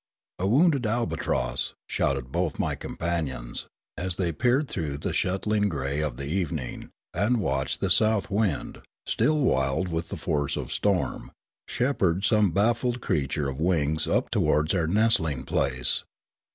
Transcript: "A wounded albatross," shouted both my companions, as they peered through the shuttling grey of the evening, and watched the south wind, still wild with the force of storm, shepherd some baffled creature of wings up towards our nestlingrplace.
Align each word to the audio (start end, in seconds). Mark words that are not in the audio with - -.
"A 0.39 0.47
wounded 0.47 0.87
albatross," 0.87 1.75
shouted 1.85 2.31
both 2.31 2.57
my 2.57 2.73
companions, 2.73 3.67
as 3.99 4.15
they 4.15 4.31
peered 4.31 4.67
through 4.67 4.97
the 4.97 5.13
shuttling 5.13 5.69
grey 5.69 6.01
of 6.01 6.17
the 6.17 6.25
evening, 6.25 6.89
and 7.13 7.39
watched 7.39 7.81
the 7.81 7.89
south 7.91 8.31
wind, 8.31 8.81
still 9.05 9.37
wild 9.39 9.89
with 9.89 10.07
the 10.07 10.17
force 10.17 10.57
of 10.57 10.73
storm, 10.73 11.31
shepherd 11.67 12.25
some 12.25 12.49
baffled 12.49 12.99
creature 12.99 13.47
of 13.47 13.59
wings 13.59 14.07
up 14.07 14.31
towards 14.31 14.73
our 14.73 14.87
nestlingrplace. 14.87 16.01